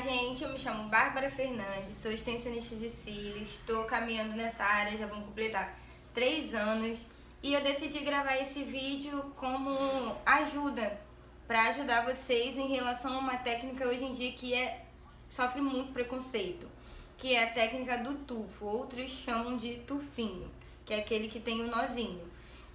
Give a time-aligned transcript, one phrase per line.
[0.00, 0.44] Gente.
[0.44, 5.22] Eu me chamo Bárbara Fernandes, sou extensionista de cílios, estou caminhando nessa área, já vão
[5.22, 5.74] completar
[6.12, 7.00] três anos
[7.42, 11.00] e eu decidi gravar esse vídeo como ajuda
[11.46, 14.84] para ajudar vocês em relação a uma técnica hoje em dia que é
[15.30, 16.68] sofre muito preconceito,
[17.16, 20.50] que é a técnica do tufo, outros chamam de tufinho,
[20.84, 22.20] que é aquele que tem o um nozinho.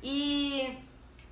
[0.02, 0.76] E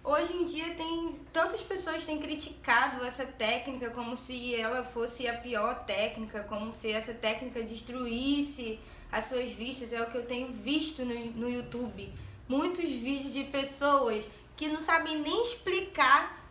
[0.03, 5.37] Hoje em dia tem tantas pessoas têm criticado essa técnica como se ela fosse a
[5.37, 8.79] pior técnica, como se essa técnica destruísse
[9.11, 9.91] as suas vistas.
[9.91, 12.11] É o que eu tenho visto no, no YouTube.
[12.47, 16.47] Muitos vídeos de pessoas que não sabem nem explicar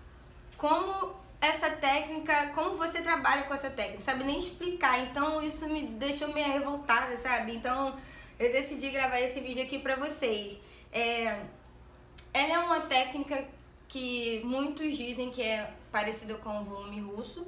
[0.57, 5.01] como essa técnica, como você trabalha com essa técnica, sabe nem explicar.
[5.05, 7.55] Então isso me deixou meio revoltada, sabe?
[7.55, 7.97] Então
[8.39, 10.61] eu decidi gravar esse vídeo aqui pra vocês.
[10.93, 11.41] É,
[12.39, 13.45] ela é uma técnica
[13.89, 17.47] que muitos dizem que é parecida com o volume russo,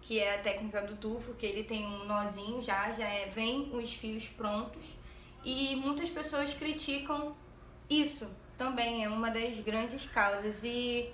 [0.00, 3.70] que é a técnica do tufo, que ele tem um nozinho já, já é, vem
[3.74, 4.82] os fios prontos.
[5.44, 7.34] E muitas pessoas criticam
[7.88, 10.62] isso também, é uma das grandes causas.
[10.64, 11.12] E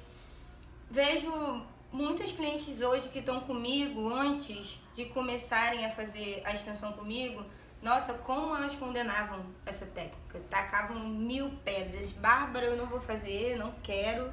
[0.88, 7.44] vejo muitas clientes hoje que estão comigo antes de começarem a fazer a extensão comigo,
[7.82, 10.40] nossa, como elas condenavam essa técnica.
[10.50, 12.10] Tacavam mil pedras.
[12.10, 14.32] Bárbara, eu não vou fazer, não quero,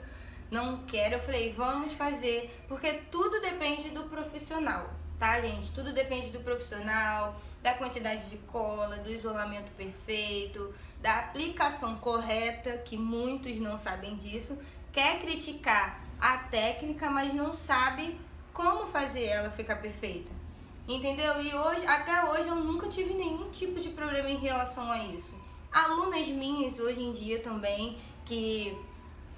[0.49, 1.15] não quero.
[1.15, 5.71] Eu falei, vamos fazer, porque tudo depende do profissional, tá, gente?
[5.71, 12.97] Tudo depende do profissional, da quantidade de cola, do isolamento perfeito, da aplicação correta, que
[12.97, 14.57] muitos não sabem disso.
[14.91, 18.19] Quer criticar a técnica, mas não sabe
[18.53, 20.42] como fazer ela ficar perfeita.
[20.87, 21.41] Entendeu?
[21.41, 25.33] E hoje, até hoje, eu nunca tive nenhum tipo de problema em relação a isso.
[25.71, 28.77] Alunas minhas hoje em dia também, que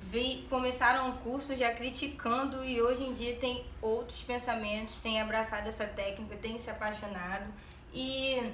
[0.01, 5.67] vi, começaram o curso já criticando e hoje em dia tem outros pensamentos, tem abraçado
[5.69, 7.45] essa técnica, tem se apaixonado.
[7.93, 8.51] E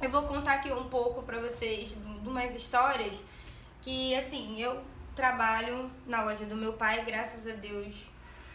[0.00, 3.20] eu vou contar aqui um pouco para vocês de umas histórias
[3.82, 4.80] que, assim, eu
[5.14, 8.11] trabalho na loja do meu pai, graças a Deus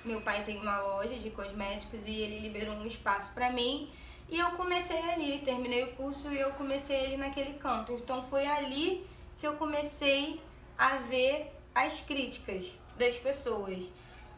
[0.07, 3.91] meu pai tem uma loja de cosméticos e ele liberou um espaço para mim.
[4.29, 7.93] E eu comecei ali, terminei o curso e eu comecei ali naquele canto.
[7.93, 9.05] Então foi ali
[9.37, 10.41] que eu comecei
[10.77, 13.85] a ver as críticas das pessoas.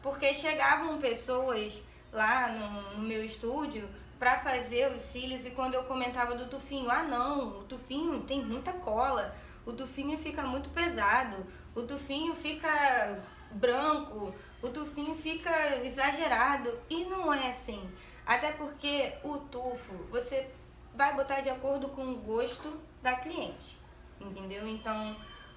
[0.02, 1.82] Porque chegavam pessoas
[2.12, 3.88] lá no, no meu estúdio
[4.18, 8.44] para fazer os cílios e quando eu comentava do tufinho, ah não, o tufinho tem
[8.44, 16.78] muita cola, o tufinho fica muito pesado, o tufinho fica branco, o tufinho fica exagerado
[16.88, 17.88] e não é assim.
[18.26, 20.48] Até porque o tufo você
[20.94, 23.76] vai botar de acordo com o gosto da cliente,
[24.20, 24.66] entendeu?
[24.66, 25.16] Então,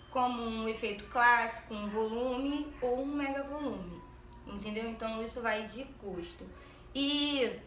[0.09, 4.01] como um efeito clássico, um volume ou um mega volume,
[4.47, 4.89] entendeu?
[4.89, 6.47] Então, isso vai de gosto.
[6.95, 7.59] E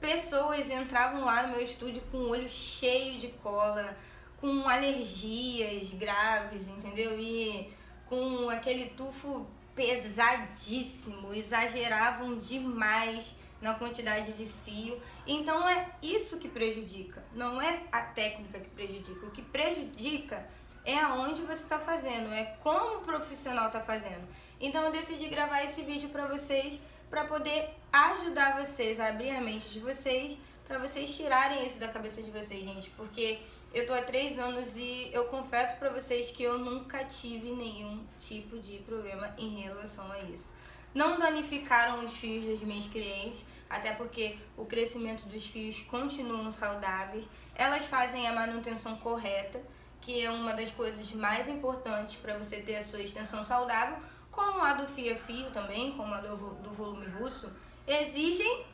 [0.00, 3.96] pessoas entravam lá no meu estúdio com o olho cheio de cola,
[4.40, 7.18] com alergias graves, entendeu?
[7.18, 7.72] E
[8.12, 15.00] com aquele tufo pesadíssimo, exageravam demais na quantidade de fio.
[15.26, 19.24] Então é isso que prejudica, não é a técnica que prejudica.
[19.24, 20.46] O que prejudica
[20.84, 24.28] é aonde você está fazendo, é como o profissional está fazendo.
[24.60, 29.40] Então eu decidi gravar esse vídeo para vocês, para poder ajudar vocês a abrir a
[29.40, 30.36] mente de vocês
[30.72, 33.38] para vocês tirarem isso da cabeça de vocês, gente, porque
[33.74, 38.02] eu tô há três anos e eu confesso para vocês que eu nunca tive nenhum
[38.18, 40.46] tipo de problema em relação a isso.
[40.94, 47.28] Não danificaram os fios das minhas clientes, até porque o crescimento dos fios continuam saudáveis.
[47.54, 49.60] Elas fazem a manutenção correta,
[50.00, 53.98] que é uma das coisas mais importantes para você ter a sua extensão saudável,
[54.30, 57.52] como a do fio a fio também, como a do, do volume russo,
[57.86, 58.71] exigem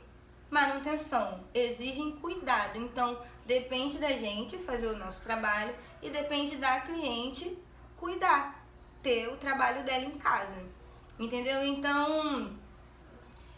[0.50, 2.78] manutenção, exigem cuidado.
[2.78, 7.58] Então, depende da gente fazer o nosso trabalho e depende da cliente
[7.96, 8.64] cuidar,
[9.02, 10.56] ter o trabalho dela em casa.
[11.18, 11.66] Entendeu?
[11.66, 12.56] Então,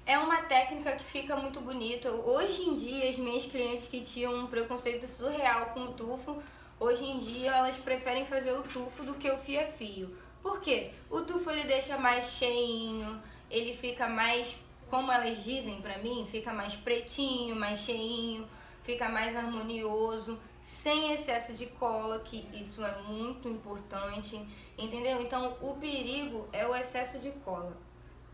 [0.06, 2.10] é uma técnica que fica muito bonita.
[2.10, 6.42] Hoje em dia, as minhas clientes que tinham um preconceito surreal com o tufo,
[6.78, 10.16] hoje em dia elas preferem fazer o tufo do que o fio a fio.
[10.42, 10.90] Por quê?
[11.10, 14.56] O tufo ele deixa mais cheinho, ele fica mais
[14.90, 18.46] como elas dizem pra mim, fica mais pretinho, mais cheinho,
[18.82, 24.44] fica mais harmonioso, sem excesso de cola, que isso é muito importante,
[24.76, 25.22] entendeu?
[25.22, 27.76] Então, o perigo é o excesso de cola.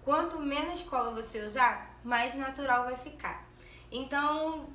[0.02, 3.46] Quanto menos cola você usar, mais natural vai ficar.
[3.90, 4.68] Então,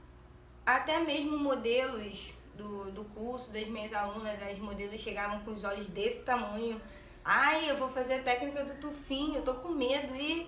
[0.65, 5.87] até mesmo modelos do, do curso das minhas alunas, as modelos chegavam com os olhos
[5.87, 6.79] desse tamanho.
[7.23, 10.47] Ai, eu vou fazer a técnica do tufinho, eu tô com medo e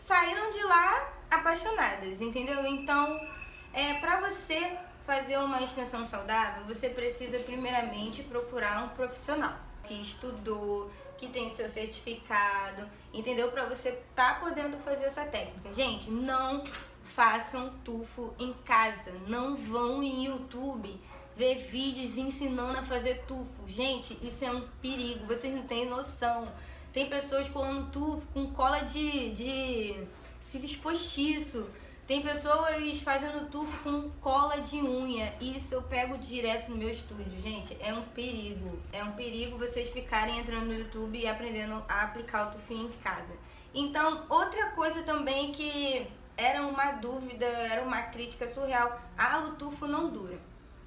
[0.00, 2.66] saíram de lá apaixonadas, entendeu?
[2.66, 3.20] Então,
[3.72, 4.76] é para você
[5.06, 11.68] fazer uma extensão saudável, você precisa primeiramente procurar um profissional que estudou, que tem seu
[11.68, 13.50] certificado, entendeu?
[13.50, 15.72] Para você tá podendo fazer essa técnica.
[15.72, 16.64] Gente, não
[17.04, 20.98] façam tufo em casa, não vão em YouTube
[21.36, 23.66] ver vídeos ensinando a fazer tufo.
[23.66, 26.48] Gente, isso é um perigo, vocês não têm noção.
[26.92, 30.06] Tem pessoas colando tufo com cola de, de
[30.40, 31.68] cílios postiço.
[32.06, 35.32] Tem pessoas fazendo tufo com cola de unha.
[35.40, 37.76] Isso eu pego direto no meu estúdio, gente.
[37.80, 38.80] É um perigo.
[38.92, 42.92] É um perigo vocês ficarem entrando no YouTube e aprendendo a aplicar o tufinho em
[42.98, 43.32] casa.
[43.72, 46.04] Então, outra coisa também que
[46.36, 49.00] era uma dúvida, era uma crítica surreal.
[49.16, 50.38] Ah, o tufo não dura.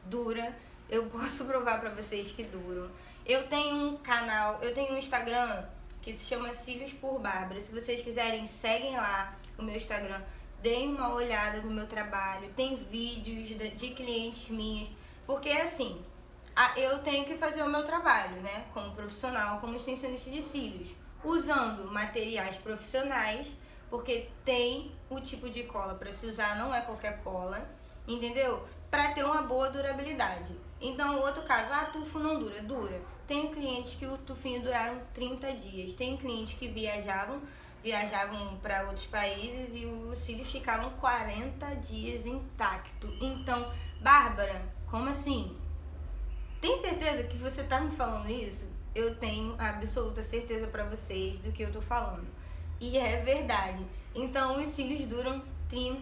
[0.03, 0.53] Dura.
[0.89, 2.89] Eu posso provar pra vocês que duram.
[3.25, 5.63] Eu tenho um canal, eu tenho um Instagram
[6.03, 7.59] que se chama Cílios por Bárbara.
[7.59, 10.21] Se vocês quiserem, seguem lá o meu Instagram
[10.63, 14.89] deem uma olhada no meu trabalho, tem vídeos de, clientes minhas,
[15.27, 16.01] porque assim,
[16.77, 21.91] eu tenho que fazer o meu trabalho, né, como profissional, como extensionista de cílios, usando
[21.91, 23.53] materiais profissionais,
[23.89, 27.69] porque tem o tipo de cola para se usar, não é qualquer cola,
[28.07, 28.65] entendeu?
[28.89, 30.55] Para ter uma boa durabilidade.
[30.79, 33.01] Então, outro caso, ah, tufo não dura, dura.
[33.27, 37.41] Tenho clientes que o tufinho duraram 30 dias, tenho clientes que viajavam
[37.83, 43.13] viajavam para outros países e os cílios ficavam 40 dias intacto.
[43.19, 45.55] Então, Bárbara, como assim?
[46.61, 48.71] Tem certeza que você tá me falando isso?
[48.95, 52.25] Eu tenho absoluta certeza para vocês do que eu tô falando.
[52.79, 53.85] E é verdade.
[54.15, 56.01] Então, os cílios duram 30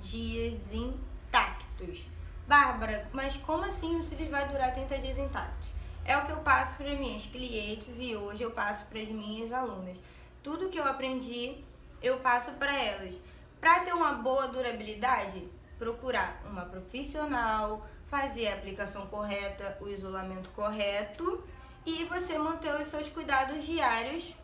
[0.00, 2.04] dias intactos.
[2.46, 5.77] Bárbara, mas como assim os cílios vai durar 30 dias intactos?
[6.08, 9.52] É o que eu passo para minhas clientes e hoje eu passo para as minhas
[9.52, 9.96] alunas
[10.42, 11.62] tudo que eu aprendi
[12.00, 13.18] eu passo para elas.
[13.60, 15.46] Para ter uma boa durabilidade,
[15.78, 21.44] procurar uma profissional, fazer a aplicação correta, o isolamento correto
[21.84, 24.34] e você manter os seus cuidados diários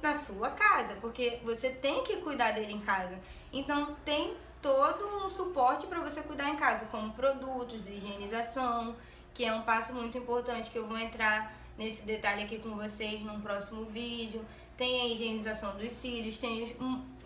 [0.00, 3.18] na sua casa, porque você tem que cuidar dele em casa.
[3.52, 8.96] Então tem todo um suporte para você cuidar em casa, como produtos, higienização,
[9.34, 13.22] que é um passo muito importante que eu vou entrar nesse detalhe aqui com vocês
[13.22, 14.44] num próximo vídeo
[14.80, 16.70] tem a higienização dos cílios, tem os,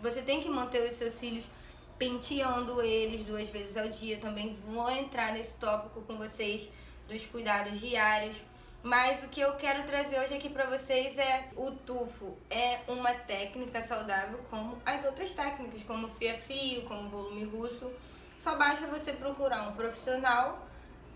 [0.01, 1.45] você tem que manter os seus cílios
[1.97, 4.17] penteando eles duas vezes ao dia.
[4.17, 6.69] Também vou entrar nesse tópico com vocês
[7.07, 8.35] dos cuidados diários.
[8.83, 12.37] Mas o que eu quero trazer hoje aqui para vocês é o tufo.
[12.49, 17.89] É uma técnica saudável como as outras técnicas, como fio-a-fio, como volume russo.
[18.37, 20.67] Só basta você procurar um profissional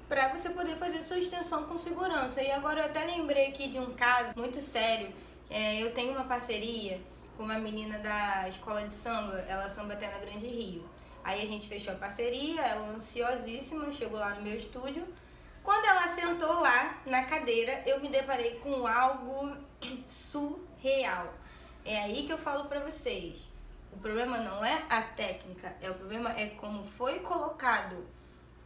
[0.09, 2.41] para você poder fazer sua extensão com segurança.
[2.41, 5.13] E agora eu até lembrei aqui de um caso muito sério
[5.49, 7.01] é, eu tenho uma parceria
[7.35, 10.87] com uma menina da escola de samba, ela samba até na Grande Rio.
[11.23, 15.07] Aí a gente fechou a parceria, ela ansiosíssima, chegou lá no meu estúdio.
[15.63, 19.57] Quando ela sentou lá na cadeira, eu me deparei com algo
[20.07, 21.33] surreal.
[21.83, 23.49] É aí que eu falo pra vocês.
[23.91, 28.05] O problema não é a técnica, é o problema é como foi colocado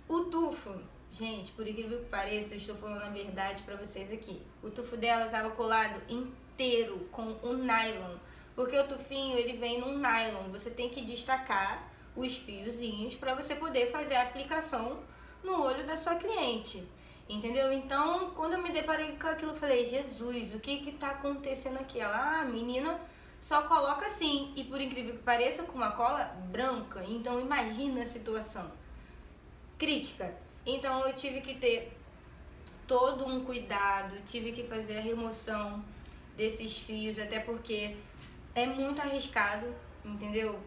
[0.08, 0.78] o tufo.
[1.14, 4.42] Gente, por incrível que pareça, eu estou falando a verdade para vocês aqui.
[4.64, 8.18] O tufo dela estava colado inteiro com o nylon.
[8.56, 10.50] Porque o tufinho, ele vem num nylon.
[10.52, 15.04] Você tem que destacar os fiozinhos para você poder fazer a aplicação
[15.44, 16.84] no olho da sua cliente.
[17.30, 17.72] Entendeu?
[17.72, 21.78] Então, quando eu me deparei com aquilo, eu falei, Jesus, o que que tá acontecendo
[21.78, 22.00] aqui?
[22.00, 23.00] Ela, ah, menina
[23.40, 24.52] só coloca assim.
[24.56, 27.04] E por incrível que pareça, com uma cola branca.
[27.08, 28.72] Então, imagina a situação.
[29.78, 30.42] Crítica.
[30.66, 31.92] Então, eu tive que ter
[32.88, 35.84] todo um cuidado, tive que fazer a remoção
[36.36, 37.96] desses fios, até porque
[38.56, 40.60] é muito arriscado, entendeu?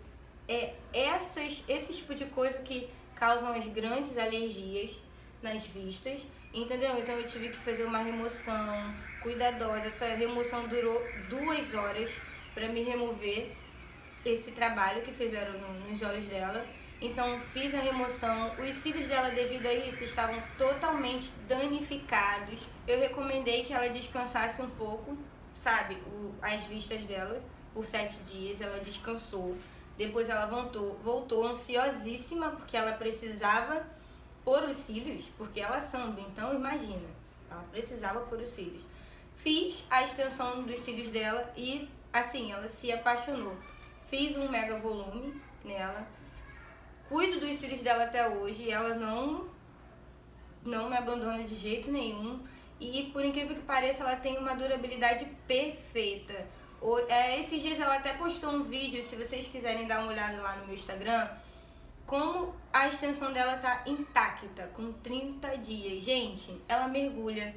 [0.48, 4.96] É essas, esse tipo de coisa que causam as grandes alergias
[5.42, 6.98] nas vistas, entendeu?
[6.98, 9.86] Então eu tive que fazer uma remoção cuidadosa.
[9.86, 12.10] Essa remoção durou duas horas
[12.54, 13.52] para me remover
[14.24, 15.52] esse trabalho que fizeram
[15.88, 16.66] nos olhos dela.
[17.00, 18.52] Então fiz a remoção.
[18.58, 22.66] Os cílios dela, devido a isso, estavam totalmente danificados.
[22.86, 25.16] Eu recomendei que ela descansasse um pouco
[25.66, 27.42] sabe, o, as vistas dela
[27.74, 29.56] por sete dias, ela descansou.
[29.98, 33.84] Depois ela voltou, voltou ansiosíssima porque ela precisava
[34.44, 37.08] pôr os cílios, porque ela samba, então imagina,
[37.50, 38.82] ela precisava pôr os cílios.
[39.34, 43.56] Fiz a extensão dos cílios dela e assim, ela se apaixonou.
[44.08, 45.34] Fiz um mega volume
[45.64, 46.06] nela.
[47.08, 49.48] Cuido dos cílios dela até hoje, ela não
[50.64, 52.40] não me abandona de jeito nenhum.
[52.80, 56.46] E por incrível que pareça, ela tem uma durabilidade perfeita.
[57.08, 60.56] É, esses dias ela até postou um vídeo, se vocês quiserem dar uma olhada lá
[60.56, 61.28] no meu Instagram,
[62.04, 66.04] como a extensão dela tá intacta, com 30 dias.
[66.04, 67.54] Gente, ela mergulha,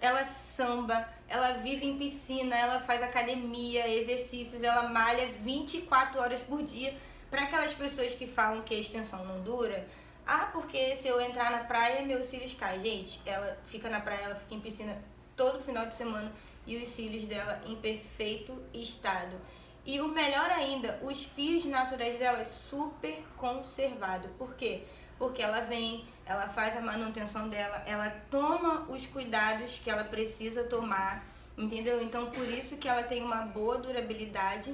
[0.00, 6.62] ela samba, ela vive em piscina, ela faz academia, exercícios, ela malha 24 horas por
[6.62, 6.96] dia.
[7.34, 9.84] Para aquelas pessoas que falam que a extensão não dura,
[10.24, 12.80] ah, porque se eu entrar na praia, meus cílios caem.
[12.80, 14.96] Gente, ela fica na praia, ela fica em piscina
[15.34, 16.30] todo final de semana
[16.64, 19.36] e os cílios dela em perfeito estado.
[19.84, 24.28] E o melhor ainda, os fios naturais dela super conservado.
[24.38, 24.84] Por quê?
[25.18, 30.62] Porque ela vem, ela faz a manutenção dela, ela toma os cuidados que ela precisa
[30.62, 31.26] tomar,
[31.58, 32.00] entendeu?
[32.00, 34.72] Então por isso que ela tem uma boa durabilidade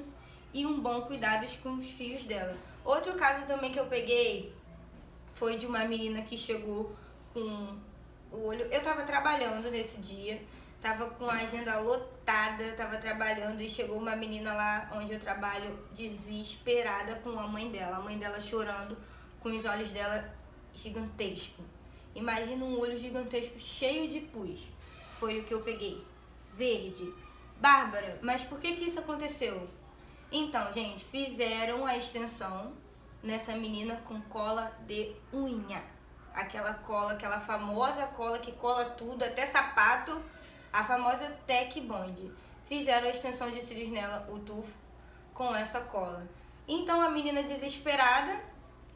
[0.53, 2.55] e um bom cuidado com os fios dela.
[2.83, 4.53] Outro caso também que eu peguei
[5.33, 6.95] foi de uma menina que chegou
[7.33, 7.77] com
[8.31, 8.65] o olho.
[8.71, 10.41] Eu tava trabalhando nesse dia
[10.81, 15.77] Tava com a agenda lotada, tava trabalhando e chegou uma menina lá onde eu trabalho
[15.93, 17.97] desesperada com a mãe dela.
[17.97, 18.97] A mãe dela chorando,
[19.39, 20.33] com os olhos dela
[20.73, 21.61] gigantesco.
[22.15, 24.61] Imagina um olho gigantesco cheio de pus.
[25.19, 26.03] Foi o que eu peguei.
[26.57, 27.13] Verde.
[27.57, 29.69] Bárbara, mas por que que isso aconteceu?
[30.31, 32.73] Então, gente, fizeram a extensão
[33.21, 35.83] nessa menina com cola de unha.
[36.33, 40.23] Aquela cola, aquela famosa cola que cola tudo, até sapato
[40.71, 42.31] a famosa Tech Bond.
[42.65, 44.73] Fizeram a extensão de cílios nela, o tufo,
[45.33, 46.25] com essa cola.
[46.65, 48.39] Então a menina desesperada,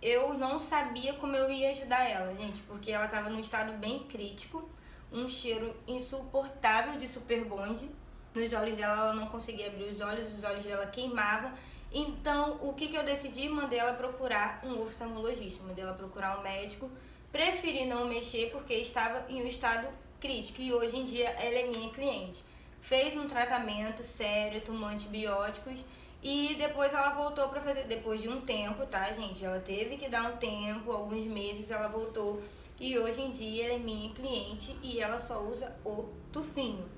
[0.02, 4.06] eu não sabia como eu ia ajudar ela, gente, porque ela estava num estado bem
[4.06, 4.70] crítico,
[5.12, 7.90] um cheiro insuportável de super bond.
[8.36, 11.54] Nos olhos dela ela não conseguia abrir os olhos, os olhos dela queimavam.
[11.92, 13.48] Então, o que, que eu decidi?
[13.48, 16.92] Mandei ela procurar um oftalmologista, mandei ela procurar um médico.
[17.32, 19.88] Preferi não mexer porque estava em um estado
[20.20, 22.44] crítica e hoje em dia ela é minha cliente.
[22.82, 25.80] Fez um tratamento sério, tomou antibióticos
[26.22, 29.46] e depois ela voltou para fazer, depois de um tempo, tá, gente?
[29.46, 32.42] Ela teve que dar um tempo, alguns meses ela voltou
[32.80, 36.95] e hoje em dia ela é minha cliente e ela só usa o tufinho.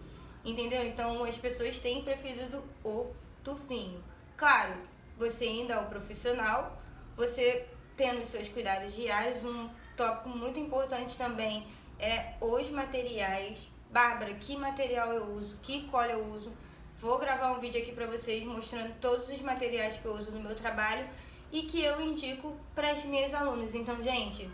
[0.47, 0.81] Entendeu?
[0.85, 3.13] Então as pessoas têm preferido o
[3.43, 4.01] tufinho.
[4.37, 4.75] Claro,
[5.17, 6.81] você ainda é o profissional,
[7.17, 11.67] você tendo seus cuidados diários, um tópico muito importante também
[11.99, 13.69] é os materiais.
[13.91, 16.53] Bárbara, que material eu uso, que cola eu uso.
[16.99, 20.39] Vou gravar um vídeo aqui para vocês mostrando todos os materiais que eu uso no
[20.39, 21.05] meu trabalho
[21.51, 23.75] e que eu indico para as minhas alunas.
[23.75, 24.49] Então, gente,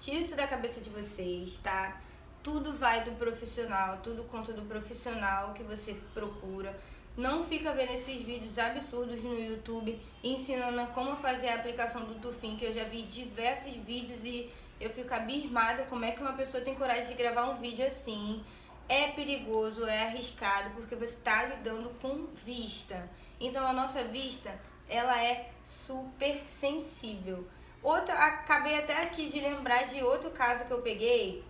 [0.00, 2.00] tira isso da cabeça de vocês, tá?
[2.46, 6.78] Tudo vai do profissional, tudo conta do profissional que você procura.
[7.16, 12.54] Não fica vendo esses vídeos absurdos no YouTube ensinando como fazer a aplicação do Tufin,
[12.54, 14.48] que eu já vi diversos vídeos e
[14.80, 18.44] eu fico abismada como é que uma pessoa tem coragem de gravar um vídeo assim.
[18.88, 23.10] É perigoso, é arriscado, porque você está lidando com vista.
[23.40, 24.56] Então a nossa vista,
[24.88, 27.44] ela é super sensível.
[27.82, 31.44] Outra, acabei até aqui de lembrar de outro caso que eu peguei,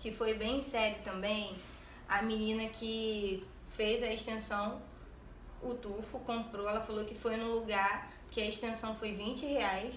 [0.00, 1.56] que foi bem sério também.
[2.08, 4.82] A menina que fez a extensão,
[5.62, 9.94] o tufo, comprou, ela falou que foi no lugar que a extensão foi 20 reais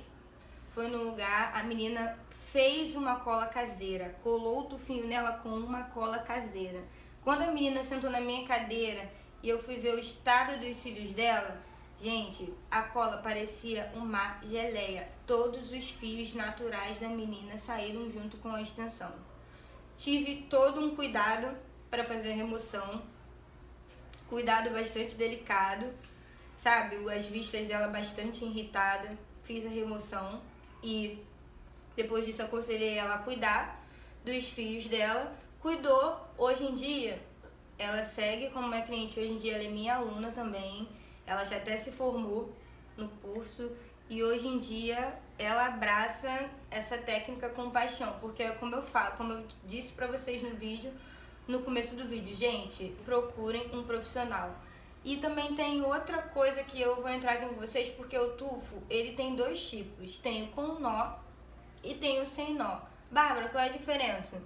[0.74, 2.18] foi no lugar, a menina
[2.52, 6.84] fez uma cola caseira, colou o tufinho nela com uma cola caseira.
[7.24, 9.08] Quando a menina sentou na minha cadeira
[9.44, 11.62] e eu fui ver o estado dos cílios dela,
[12.02, 15.08] gente, a cola parecia uma geleia.
[15.28, 19.12] Todos os fios naturais da menina saíram junto com a extensão.
[19.98, 21.56] Tive todo um cuidado
[21.90, 23.04] para fazer a remoção,
[24.28, 25.86] cuidado bastante delicado,
[26.58, 26.98] sabe?
[27.10, 30.42] As vistas dela bastante irritada, fiz a remoção
[30.82, 31.24] e
[31.96, 33.84] depois disso aconselhei ela a cuidar
[34.26, 35.36] dos fios dela.
[35.60, 37.22] Cuidou, hoje em dia
[37.78, 40.88] ela segue como minha cliente, hoje em dia ela é minha aluna também.
[41.26, 42.52] Ela já até se formou
[42.98, 43.72] no curso
[44.10, 49.16] e hoje em dia ela abraça essa técnica com paixão, porque é como eu falo,
[49.18, 50.92] como eu disse para vocês no vídeo,
[51.48, 54.56] no começo do vídeo, gente, procurem um profissional.
[55.04, 58.82] E também tem outra coisa que eu vou entrar aqui com vocês, porque o tufo,
[58.90, 60.18] ele tem dois tipos.
[60.18, 61.16] Tem o com nó
[61.84, 62.80] e tem o sem nó.
[63.12, 64.42] Bárbara, qual é a diferença?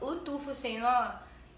[0.00, 1.12] O tufo sem nó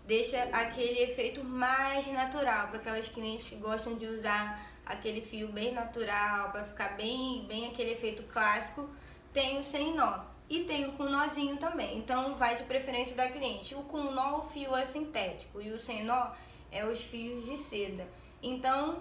[0.07, 5.73] deixa aquele efeito mais natural para aquelas clientes que gostam de usar aquele fio bem
[5.73, 8.89] natural, para ficar bem, bem aquele efeito clássico.
[9.33, 11.97] Tem o sem nó e tem o com nozinho também.
[11.97, 13.75] Então vai de preferência da cliente.
[13.75, 16.33] O com nó o fio é sintético e o sem nó
[16.73, 18.07] é os fios de seda.
[18.43, 18.99] Então,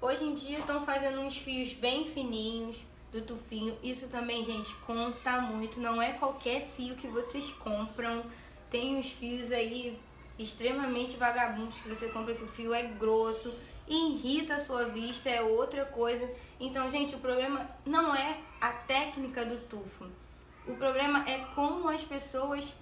[0.00, 2.76] hoje em dia estão fazendo uns fios bem fininhos
[3.12, 3.78] do tufinho.
[3.82, 5.80] Isso também, gente, conta muito.
[5.80, 8.24] Não é qualquer fio que vocês compram.
[8.70, 9.98] Tem uns fios aí
[10.38, 13.52] extremamente vagabundos que você compra que o fio é grosso
[13.88, 16.28] irrita a sua vista, é outra coisa.
[16.60, 20.06] Então, gente, o problema não é a técnica do tufo.
[20.66, 22.74] O problema é como as pessoas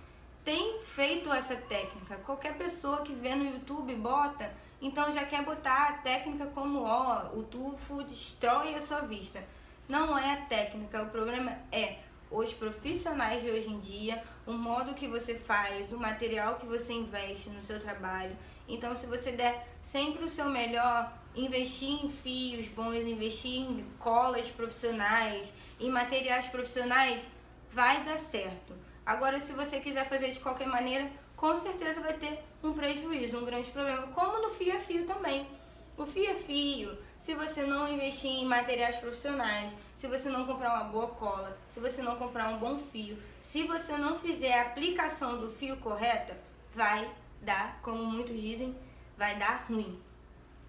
[0.45, 2.17] têm feito essa técnica.
[2.17, 7.31] Qualquer pessoa que vê no YouTube bota, então já quer botar a técnica como ó,
[7.35, 9.43] o tufo destrói a sua vista.
[9.89, 11.99] Não é a técnica, o problema é
[12.31, 16.93] os profissionais de hoje em dia, o modo que você faz, o material que você
[16.93, 18.37] investe no seu trabalho.
[18.69, 24.49] Então, se você der sempre o seu melhor, investir em fios bons, investir em colas
[24.49, 27.23] profissionais, em materiais profissionais,
[27.73, 28.75] vai dar certo.
[29.05, 33.45] Agora, se você quiser fazer de qualquer maneira, com certeza vai ter um prejuízo, um
[33.45, 35.47] grande problema, como no fio a fio também.
[35.97, 40.75] O fio a fio, se você não investir em materiais profissionais, se você não comprar
[40.75, 43.19] uma boa cola, se você não comprar um bom fio,
[43.57, 46.37] se você não fizer a aplicação do fio correta,
[46.75, 47.11] vai
[47.41, 48.77] dar, como muitos dizem,
[49.17, 49.99] vai dar ruim.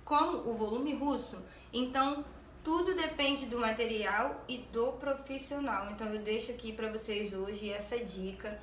[0.05, 1.37] Como o volume russo,
[1.73, 2.23] então
[2.63, 5.91] tudo depende do material e do profissional.
[5.91, 8.57] Então eu deixo aqui para vocês hoje essa dica.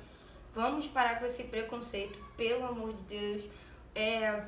[0.55, 3.47] Vamos parar com esse preconceito, pelo amor de Deus.
[3.93, 4.43] É,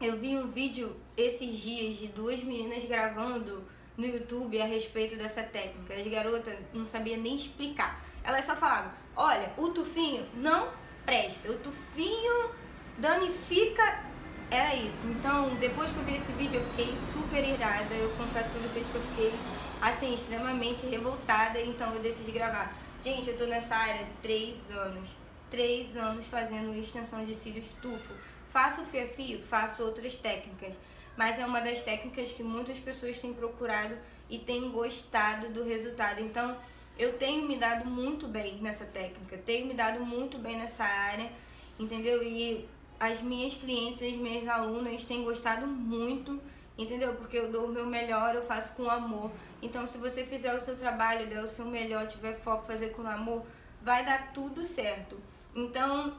[0.00, 3.62] eu vi um vídeo esses dias de duas meninas gravando
[3.94, 5.92] no YouTube a respeito dessa técnica.
[5.92, 8.02] As garotas não sabiam nem explicar.
[8.24, 10.70] Elas só falavam: olha, o tufinho não
[11.04, 12.50] presta, o tufinho
[12.98, 14.12] danifica
[14.52, 15.06] era isso.
[15.06, 17.94] Então, depois que eu vi esse vídeo, eu fiquei super irada.
[17.94, 19.32] Eu confesso pra vocês que eu fiquei,
[19.80, 21.58] assim, extremamente revoltada.
[21.58, 22.76] Então, eu decidi gravar.
[23.02, 25.08] Gente, eu tô nessa área três anos.
[25.50, 28.12] Três anos fazendo extensão de cílios tufo.
[28.50, 30.74] Faço fio a fio, faço outras técnicas.
[31.16, 33.96] Mas é uma das técnicas que muitas pessoas têm procurado
[34.28, 36.20] e têm gostado do resultado.
[36.20, 36.56] Então,
[37.02, 39.36] eu tenho me dado muito bem nessa técnica.
[39.38, 41.30] Tenho me dado muito bem nessa área,
[41.78, 42.22] entendeu?
[42.22, 42.68] E
[42.98, 46.40] as minhas clientes, as minhas alunas têm gostado muito,
[46.78, 47.14] entendeu?
[47.14, 49.32] Porque eu dou o meu melhor, eu faço com amor.
[49.60, 53.06] Então, se você fizer o seu trabalho, der o seu melhor, tiver foco, fazer com
[53.06, 53.44] amor,
[53.82, 55.18] vai dar tudo certo.
[55.54, 56.16] Então,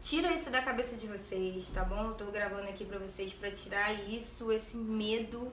[0.00, 2.08] tira isso da cabeça de vocês, tá bom?
[2.08, 5.50] Eu tô gravando aqui pra vocês pra tirar isso, esse medo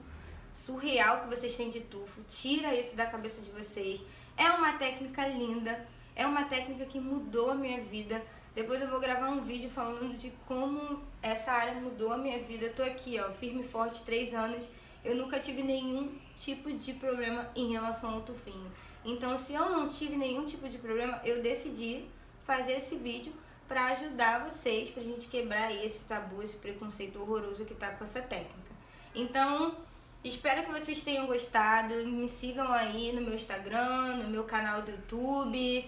[0.54, 2.22] surreal que vocês têm de tufo.
[2.28, 4.00] Tira isso da cabeça de vocês.
[4.36, 8.22] É uma técnica linda, é uma técnica que mudou a minha vida
[8.54, 12.66] depois eu vou gravar um vídeo falando de como essa área mudou a minha vida.
[12.66, 14.62] Eu tô aqui, ó, firme e forte, três anos.
[15.02, 18.70] Eu nunca tive nenhum tipo de problema em relação ao tufinho.
[19.04, 22.04] Então, se eu não tive nenhum tipo de problema, eu decidi
[22.44, 23.32] fazer esse vídeo
[23.66, 28.20] para ajudar vocês, pra gente quebrar esse tabu, esse preconceito horroroso que tá com essa
[28.20, 28.70] técnica.
[29.14, 29.76] Então,
[30.24, 31.94] espero que vocês tenham gostado.
[32.06, 35.84] Me sigam aí no meu Instagram, no meu canal do YouTube.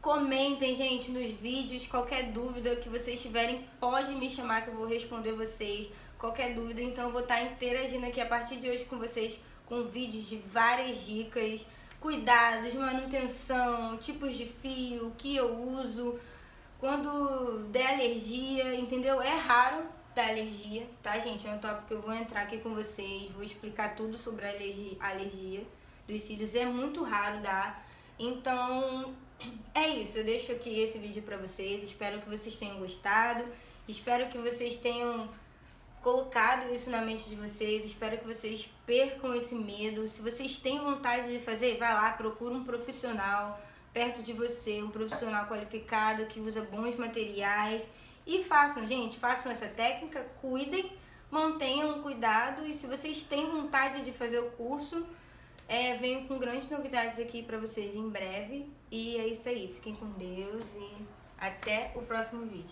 [0.00, 1.86] Comentem, gente, nos vídeos.
[1.86, 5.88] Qualquer dúvida que vocês tiverem, pode me chamar que eu vou responder vocês.
[6.18, 9.84] Qualquer dúvida, então eu vou estar interagindo aqui a partir de hoje com vocês com
[9.84, 11.66] vídeos de várias dicas,
[12.00, 16.18] cuidados, manutenção, tipos de fio, que eu uso,
[16.78, 19.22] quando der alergia, entendeu?
[19.22, 19.84] É raro
[20.14, 21.46] dar alergia, tá, gente?
[21.46, 24.50] É um tópico que eu vou entrar aqui com vocês, vou explicar tudo sobre a
[24.50, 25.66] alergia, alergia
[26.06, 26.54] dos cílios.
[26.54, 27.84] É muito raro dar,
[28.18, 29.12] então
[29.74, 31.82] é isso, eu deixo aqui esse vídeo pra vocês.
[31.82, 33.44] Espero que vocês tenham gostado.
[33.88, 35.28] Espero que vocês tenham
[36.00, 37.84] colocado isso na mente de vocês.
[37.84, 40.06] Espero que vocês percam esse medo.
[40.06, 43.60] Se vocês têm vontade de fazer, vai lá, procura um profissional
[43.92, 47.86] perto de você, um profissional qualificado que usa bons materiais
[48.26, 50.92] e façam, gente, façam essa técnica, cuidem,
[51.30, 55.06] mantenham cuidado e se vocês têm vontade de fazer o curso,
[55.68, 58.68] é, venho com grandes novidades aqui para vocês em breve.
[58.90, 59.72] E é isso aí.
[59.74, 61.04] Fiquem com Deus e
[61.38, 62.70] até o próximo vídeo.